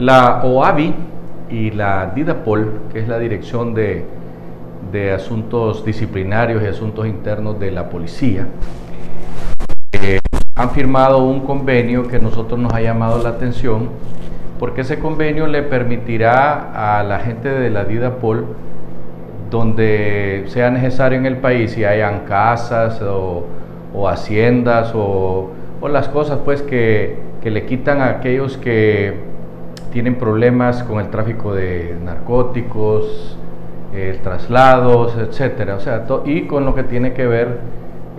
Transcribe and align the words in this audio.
La 0.00 0.40
OAVI 0.42 0.94
y 1.50 1.72
la 1.72 2.12
DIDAPOL, 2.14 2.84
que 2.90 3.00
es 3.00 3.06
la 3.06 3.18
Dirección 3.18 3.74
de, 3.74 4.06
Asuntos 5.14 5.84
Disciplinarios 5.84 6.62
y 6.62 6.66
Asuntos 6.68 7.06
Internos 7.06 7.60
de 7.60 7.70
la 7.70 7.90
Policía, 7.90 8.46
eh, 9.92 10.20
han 10.54 10.70
firmado 10.70 11.18
un 11.18 11.40
convenio 11.40 12.08
que 12.08 12.16
a 12.16 12.18
nosotros 12.18 12.58
nos 12.58 12.72
ha 12.72 12.80
llamado 12.80 13.22
la 13.22 13.28
atención 13.28 13.90
porque 14.58 14.80
ese 14.80 14.98
convenio 14.98 15.46
le 15.46 15.62
permitirá 15.64 16.98
a 16.98 17.04
la 17.04 17.18
gente 17.18 17.50
de 17.50 17.68
la 17.68 17.84
DIDAPOL, 17.84 18.46
donde 19.50 20.44
sea 20.46 20.70
necesario 20.70 21.18
en 21.18 21.26
el 21.26 21.36
país, 21.36 21.72
si 21.72 21.84
hayan 21.84 22.20
casas 22.20 23.02
o, 23.02 23.44
haciendas 24.08 24.92
o, 24.94 25.50
las 25.90 26.08
cosas 26.08 26.38
pues 26.42 26.62
que, 26.62 27.18
que 27.42 27.50
le 27.50 27.66
quitan 27.66 28.00
a 28.00 28.06
aquellos 28.08 28.56
que 28.56 29.28
tienen 29.92 30.16
problemas 30.16 30.82
con 30.82 31.00
el 31.00 31.10
tráfico 31.10 31.54
de 31.54 31.96
narcóticos, 32.04 33.36
traslados, 34.22 35.16
etcétera, 35.16 35.74
o 35.74 35.80
sea, 35.80 36.06
y 36.24 36.42
con 36.42 36.64
lo 36.64 36.74
que 36.74 36.84
tiene 36.84 37.12
que 37.12 37.26
ver 37.26 37.58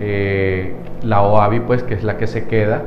eh, 0.00 0.74
la 1.02 1.22
OAVI, 1.22 1.60
pues, 1.60 1.82
que 1.82 1.94
es 1.94 2.04
la 2.04 2.16
que 2.18 2.26
se 2.26 2.46
queda 2.46 2.82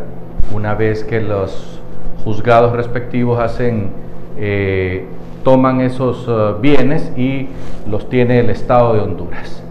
una 0.53 0.75
vez 0.75 1.03
que 1.03 1.21
los 1.21 1.81
juzgados 2.23 2.73
respectivos 2.73 3.39
hacen, 3.39 3.89
eh, 4.37 5.05
toman 5.43 5.81
esos 5.81 6.27
uh, 6.27 6.59
bienes 6.59 7.11
y 7.15 7.47
los 7.89 8.09
tiene 8.09 8.39
el 8.39 8.49
Estado 8.49 8.93
de 8.93 8.99
Honduras. 8.99 9.63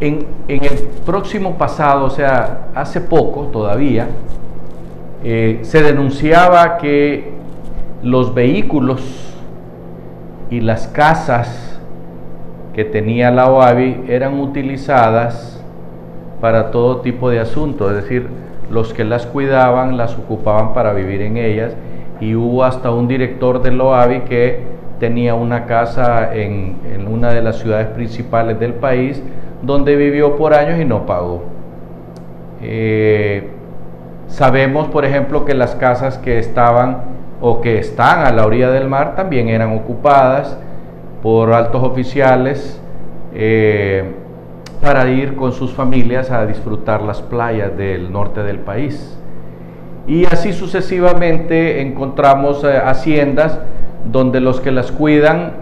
En, 0.00 0.26
en, 0.48 0.64
el 0.64 0.78
próximo 1.04 1.56
pasado, 1.56 2.04
o 2.06 2.10
sea, 2.10 2.68
hace 2.74 3.00
poco 3.00 3.44
todavía, 3.52 4.08
eh, 5.24 5.60
se 5.62 5.82
denunciaba 5.82 6.76
que 6.78 7.35
los 8.06 8.34
vehículos 8.34 9.02
y 10.48 10.60
las 10.60 10.86
casas 10.86 11.80
que 12.72 12.84
tenía 12.84 13.32
la 13.32 13.50
OAVI 13.50 14.04
eran 14.06 14.38
utilizadas 14.38 15.60
para 16.40 16.70
todo 16.70 16.98
tipo 16.98 17.30
de 17.30 17.40
asuntos, 17.40 17.90
es 17.90 18.02
decir, 18.04 18.28
los 18.70 18.94
que 18.94 19.02
las 19.04 19.26
cuidaban 19.26 19.96
las 19.96 20.16
ocupaban 20.16 20.72
para 20.72 20.92
vivir 20.92 21.20
en 21.20 21.36
ellas 21.36 21.74
y 22.20 22.36
hubo 22.36 22.62
hasta 22.62 22.92
un 22.92 23.08
director 23.08 23.60
de 23.60 23.72
la 23.72 23.82
OAVI 23.82 24.20
que 24.20 24.60
tenía 25.00 25.34
una 25.34 25.66
casa 25.66 26.32
en, 26.32 26.76
una 27.10 27.30
de 27.30 27.42
las 27.42 27.58
ciudades 27.58 27.88
principales 27.88 28.60
del 28.60 28.74
país 28.74 29.20
donde 29.62 29.96
vivió 29.96 30.36
por 30.36 30.54
años 30.54 30.80
y 30.80 30.84
no 30.84 31.06
pagó. 31.06 31.42
Eh, 32.62 33.48
sabemos, 34.28 34.86
por 34.86 35.04
ejemplo, 35.04 35.44
que 35.44 35.54
las 35.54 35.74
casas 35.74 36.18
que 36.18 36.38
estaban 36.38 37.15
o 37.40 37.60
que 37.60 37.78
están 37.78 38.26
a 38.26 38.32
la 38.32 38.46
orilla 38.46 38.70
del 38.70 38.88
mar 38.88 39.14
también 39.14 39.48
eran 39.48 39.76
ocupadas 39.76 40.58
por 41.22 41.52
altos 41.52 41.82
oficiales 41.82 42.80
eh, 43.34 44.12
para 44.80 45.08
ir 45.08 45.36
con 45.36 45.52
sus 45.52 45.72
familias 45.72 46.30
a 46.30 46.46
disfrutar 46.46 47.02
las 47.02 47.22
playas 47.22 47.76
del 47.76 48.12
norte 48.12 48.42
del 48.42 48.58
país. 48.58 49.18
Y 50.06 50.24
así 50.26 50.52
sucesivamente 50.52 51.80
encontramos 51.80 52.62
eh, 52.64 52.78
haciendas 52.78 53.58
donde 54.10 54.40
los 54.40 54.60
que 54.60 54.70
las 54.70 54.92
cuidan 54.92 55.52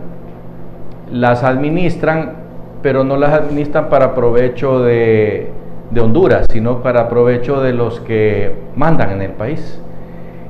las 1.10 1.44
administran, 1.44 2.34
pero 2.82 3.04
no 3.04 3.16
las 3.16 3.32
administran 3.32 3.88
para 3.88 4.14
provecho 4.14 4.80
de, 4.80 5.50
de 5.90 6.00
Honduras, 6.00 6.46
sino 6.50 6.82
para 6.82 7.08
provecho 7.08 7.60
de 7.62 7.72
los 7.72 8.00
que 8.00 8.54
mandan 8.76 9.12
en 9.12 9.22
el 9.22 9.30
país. 9.30 9.80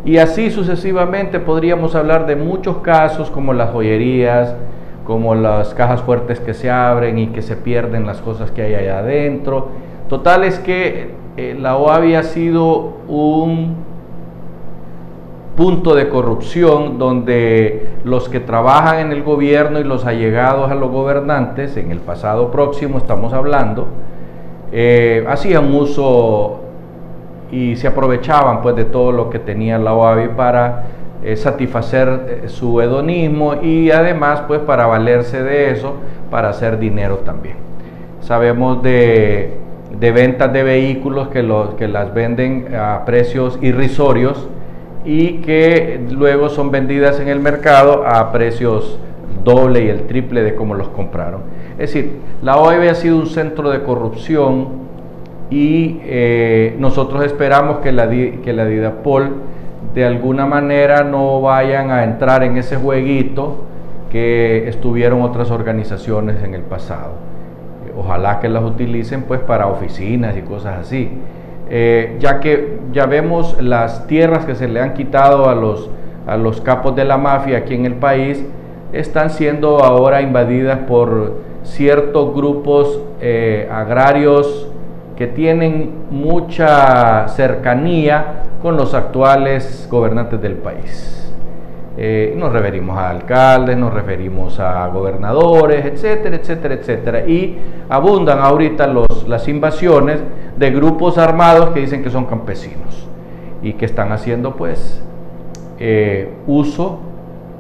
Y 0.05 0.19
así 0.19 0.51
sucesivamente 0.51 1.41
podríamos 1.41 1.95
hablar 1.95 2.27
de 2.27 2.37
muchos 2.37 2.79
casos 2.79 3.31
como 3.31 3.55
las 3.55 3.71
joyerías, 3.71 4.55
como 5.07 5.35
las 5.35 5.75
cajas 5.75 6.03
fuertes 6.03 6.41
que 6.41 6.53
se 6.53 6.71
abren 6.71 7.19
y 7.19 7.29
que 7.29 7.41
se 7.41 7.57
pierden 7.57 8.07
las 8.07 8.21
cosas 8.21 8.51
que 8.51 8.63
hay 8.63 8.75
allá 8.75 8.99
adentro. 8.99 9.69
Total 10.09 10.45
es 10.45 10.59
que 10.59 11.13
eh, 11.37 11.57
la 11.59 11.77
OAVI 11.77 12.15
ha 12.17 12.23
sido 12.23 12.99
un 13.09 13.77
punto 15.57 15.95
de 15.95 16.09
corrupción 16.09 16.99
donde 16.99 17.89
los 18.05 18.29
que 18.29 18.41
trabajan 18.41 18.99
en 18.99 19.13
el 19.13 19.23
gobierno 19.23 19.79
y 19.79 19.85
los 19.85 20.05
allegados 20.05 20.71
a 20.71 20.75
los 20.75 20.91
gobernantes, 20.91 21.77
en 21.77 21.93
el 21.93 22.01
pasado 22.01 22.51
próximo 22.51 22.99
estamos 22.99 23.33
hablando, 23.33 23.87
eh, 24.73 25.25
hacían 25.29 25.73
uso 25.75 26.64
y 27.55 27.77
se 27.77 27.87
aprovechaban 27.87 28.63
pues 28.63 28.75
de 28.75 28.85
todo 28.85 29.13
lo 29.13 29.31
que 29.31 29.39
tenía 29.39 29.79
la 29.79 29.95
OAVI 29.95 30.29
para 30.37 30.87
eh, 31.23 31.37
satisfacer 31.37 32.09
eh, 32.45 32.49
su 32.49 32.81
hedonismo 32.81 33.55
y 33.63 33.93
además 33.93 34.43
pues 34.49 34.61
para 34.61 34.87
valerse 34.87 35.41
de 35.45 35.71
eso 35.71 35.95
para 36.31 36.49
hacer 36.49 36.81
dinero 36.81 37.19
también. 37.19 37.55
Sabemos 38.21 38.83
de, 38.83 39.57
ventas 40.01 40.53
de 40.53 40.65
vehículos 40.65 41.29
que, 41.29 41.45
los, 41.45 41.75
que 41.75 41.87
las 41.87 42.13
venden 42.13 42.75
a 42.75 43.05
precios 43.05 43.57
irrisorios 43.63 44.49
y 45.05 45.35
que 45.43 46.01
luego 46.11 46.49
son 46.49 46.73
vendidas 46.73 47.21
en 47.21 47.29
el 47.29 47.39
mercado 47.39 48.05
a 48.05 48.33
precios 48.33 48.99
doble 49.45 49.85
y 49.85 49.89
el 49.91 50.09
triple 50.09 50.43
de 50.43 50.57
como 50.57 50.75
los 50.75 50.89
compraron. 50.89 51.43
Es 51.79 51.93
decir, 51.93 52.17
la 52.43 52.57
OAVI 52.57 52.89
ha 52.89 52.95
sido 52.97 53.17
un 53.17 53.27
centro 53.27 53.71
de 53.71 53.83
corrupción 53.83 54.85
y 55.51 56.01
eh, 56.05 56.75
nosotros 56.79 57.25
esperamos 57.25 57.79
que 57.79 57.93
la, 57.93 58.09
que 58.09 58.53
la 58.53 58.65
Didapol 58.65 59.33
de 59.95 60.05
alguna 60.05 60.47
manera 60.47 61.05
no 61.05 61.41
vayan 61.41 61.91
a 61.91 62.05
entrar 62.05 62.43
en 62.43 62.57
ese 62.57 62.77
jueguito 62.77 63.65
que 64.11 64.69
estuvieron 64.69 65.23
otras 65.23 65.51
organizaciones 65.51 66.43
en 66.43 66.55
el 66.55 66.63
pasado. 66.63 67.13
Ojalá 67.97 68.41
que 68.41 68.49
las 68.49 68.65
utilicen 68.65 69.23
pues 69.23 69.41
para 69.41 69.67
oficinas 69.67 70.37
y 70.37 70.43
cosas 70.43 70.81
así. 70.81 71.11
Eh, 71.71 72.17
ya 72.19 72.41
que 72.41 72.79
ya 72.93 73.07
vemos 73.07 73.61
las 73.61 74.07
tierras 74.07 74.45
que 74.45 74.55
se 74.55 74.69
le 74.69 74.81
han 74.81 74.95
quitado 74.95 75.49
a 75.49 75.55
los, 75.55 75.91
a 76.27 76.37
los 76.37 76.61
capos 76.61 76.95
de 76.97 77.05
la 77.05 77.17
mafia 77.17 77.59
aquí 77.59 77.75
en 77.75 77.87
el 77.87 77.95
país, 77.95 78.45
están 78.93 79.31
siendo 79.31 79.83
ahora 79.83 80.23
invadidas 80.23 80.81
por 80.81 81.35
ciertos 81.63 82.35
grupos 82.35 83.01
eh, 83.21 83.69
agrarios 83.73 84.69
que 85.17 85.27
tienen 85.27 85.91
mucha 86.11 87.29
cercanía 87.29 88.43
con 88.61 88.77
los 88.77 88.95
actuales 88.95 89.87
gobernantes 89.91 90.41
del 90.41 90.55
país. 90.55 91.33
Eh, 91.97 92.35
nos 92.37 92.53
referimos 92.53 92.99
a 92.99 93.11
alcaldes, 93.11 93.77
nos 93.77 93.95
referimos 93.95 94.59
a 94.59 94.89
gobernadores, 94.89 95.85
etcétera, 95.85 96.37
etcétera, 96.37 96.75
etcétera. 96.75 97.27
Y 97.27 97.57
abundan 97.89 98.41
ahorita 98.41 98.93
las 99.29 99.47
invasiones 99.47 100.21
de 100.57 100.71
grupos 100.73 101.19
armados 101.19 101.71
que 101.71 101.81
dicen 101.81 102.03
que 102.03 102.11
son 102.11 102.25
campesinos 102.25 103.07
y 103.63 103.75
que 103.75 103.85
están 103.85 104.11
haciendo 104.11 104.57
pues 104.57 105.01
eh, 105.79 106.33
uso 106.47 106.99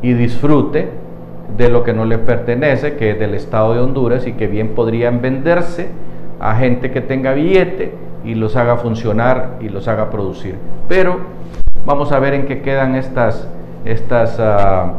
y 0.02 0.12
disfrute 0.14 0.88
de 1.56 1.68
lo 1.68 1.84
que 1.84 1.92
no 1.92 2.04
les 2.04 2.18
pertenece, 2.18 2.96
que 2.96 3.12
es 3.12 3.18
del 3.18 3.34
Estado 3.34 3.74
de 3.74 3.80
Honduras 3.80 4.26
y 4.26 4.32
que 4.32 4.48
bien 4.48 4.74
podrían 4.74 5.22
venderse 5.22 5.88
a 6.44 6.54
gente 6.56 6.90
que 6.90 7.00
tenga 7.00 7.32
billete 7.32 7.94
y 8.22 8.34
los 8.34 8.54
haga 8.54 8.76
funcionar 8.76 9.56
y 9.60 9.70
los 9.70 9.88
haga 9.88 10.10
producir. 10.10 10.56
Pero 10.90 11.16
vamos 11.86 12.12
a 12.12 12.18
ver 12.18 12.34
en 12.34 12.44
qué 12.44 12.60
quedan 12.60 12.96
estas, 12.96 13.48
estas 13.86 14.38
uh, 14.38 14.92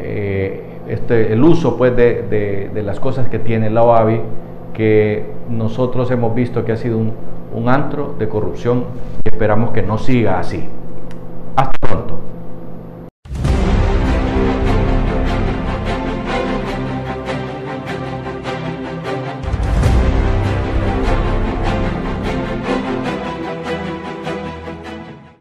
eh, 0.00 0.64
este, 0.88 1.32
el 1.32 1.44
uso 1.44 1.76
pues 1.76 1.94
de, 1.94 2.70
de, 2.74 2.82
las 2.82 2.98
cosas 2.98 3.28
que 3.28 3.38
tiene 3.38 3.70
la 3.70 3.84
OAVI, 3.84 4.20
que 4.74 5.26
nosotros 5.48 6.10
hemos 6.10 6.34
visto 6.34 6.64
que 6.64 6.72
ha 6.72 6.76
sido 6.76 6.98
un, 6.98 7.12
un 7.54 7.68
antro 7.68 8.16
de 8.18 8.28
corrupción 8.28 8.84
y 9.24 9.28
esperamos 9.28 9.70
que 9.70 9.82
no 9.82 9.96
siga 9.96 10.40
así. 10.40 10.64
Hasta 11.54 11.78
pronto. 11.78 12.18